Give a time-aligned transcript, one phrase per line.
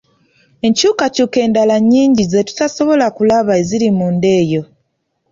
[0.65, 4.61] Enkyukakyuka endala nnyingi ze tutasobola kulaba eziri munda eyo.